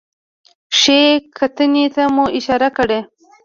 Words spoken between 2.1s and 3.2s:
مو اشاره کړې